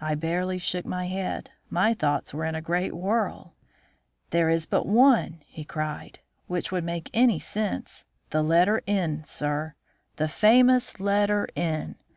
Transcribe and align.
I 0.00 0.14
blankly 0.14 0.58
shook 0.58 0.86
my 0.86 1.06
head. 1.06 1.50
My 1.70 1.92
thoughts 1.92 2.32
were 2.32 2.44
in 2.44 2.54
a 2.54 2.60
great 2.60 2.94
whirl. 2.94 3.56
"There 4.30 4.48
is 4.48 4.64
but 4.64 4.86
one," 4.86 5.42
he 5.44 5.64
cried, 5.64 6.20
"which 6.46 6.70
would 6.70 6.84
make 6.84 7.10
any 7.12 7.40
sense; 7.40 8.04
the 8.30 8.44
letter 8.44 8.80
N, 8.86 9.24
sir, 9.24 9.74
the 10.18 10.28
famous 10.28 11.00
letter 11.00 11.48
N. 11.56 11.96